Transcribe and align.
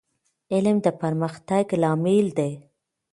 علم 0.53 0.77
د 0.85 0.87
پرمختګ 1.01 1.65
لامل 1.81 2.27
دی. 2.37 2.51